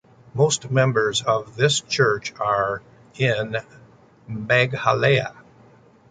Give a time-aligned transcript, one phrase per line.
[0.33, 2.81] Most members of this church are
[3.19, 3.57] in
[4.27, 5.35] Meghalaya.